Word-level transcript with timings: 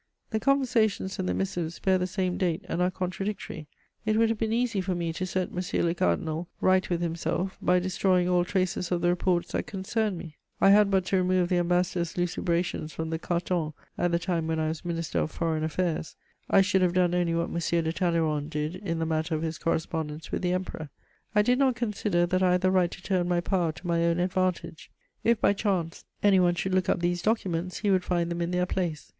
The 0.31 0.39
conversations 0.39 1.19
and 1.19 1.29
the 1.29 1.33
missives 1.35 1.77
bear 1.77 1.99
the 1.99 2.07
same 2.07 2.35
date 2.35 2.65
and 2.67 2.81
are 2.81 2.89
contradictory. 2.89 3.67
It 4.03 4.17
would 4.17 4.29
have 4.29 4.37
been 4.39 4.51
easy 4.51 4.81
for 4.81 4.95
me 4.95 5.13
to 5.13 5.27
set 5.27 5.49
M. 5.51 5.85
le 5.85 5.93
Cardinal, 5.93 6.47
right 6.59 6.89
with 6.89 7.01
himself 7.01 7.55
by 7.61 7.77
destroying 7.77 8.27
all 8.27 8.43
traces 8.43 8.91
of 8.91 9.01
the 9.01 9.09
reports 9.09 9.51
that 9.51 9.67
concerned 9.67 10.17
me: 10.17 10.37
I 10.59 10.71
had 10.71 10.89
but 10.89 11.05
to 11.05 11.17
remove 11.17 11.49
the 11.49 11.59
Ambassador's 11.59 12.17
lucubrations 12.17 12.91
from 12.91 13.11
the 13.11 13.19
cartons 13.19 13.73
at 13.95 14.09
the 14.11 14.17
time 14.17 14.47
when 14.47 14.59
I 14.59 14.69
was 14.69 14.83
Minister 14.83 15.27
for 15.27 15.33
Foreign 15.37 15.63
Affairs; 15.63 16.15
I 16.49 16.61
should 16.61 16.81
have 16.81 16.93
done 16.93 17.13
only 17.13 17.35
what 17.35 17.49
M. 17.51 17.83
de 17.83 17.93
Talleyrand 17.93 18.49
did 18.49 18.77
in 18.77 18.97
the 18.97 19.05
matter 19.05 19.35
of 19.35 19.43
his 19.43 19.59
correspondence 19.59 20.31
with 20.31 20.41
the 20.41 20.51
Emperor. 20.51 20.89
I 21.35 21.43
did 21.43 21.59
not 21.59 21.75
consider 21.75 22.25
that 22.25 22.41
I 22.41 22.53
had 22.53 22.61
the 22.61 22.71
right 22.71 22.89
to 22.89 23.03
turn 23.03 23.27
my 23.27 23.39
power 23.41 23.71
to 23.73 23.85
my 23.85 24.03
own 24.05 24.17
advantage. 24.17 24.89
If, 25.23 25.39
by 25.39 25.53
chance, 25.53 26.05
any 26.23 26.39
one 26.39 26.55
should 26.55 26.73
look 26.73 26.89
up 26.89 27.01
these 27.01 27.21
documents, 27.21 27.81
he 27.81 27.91
would 27.91 28.03
find 28.03 28.31
them 28.31 28.41
in 28.41 28.49
their 28.49 28.65
place. 28.65 29.09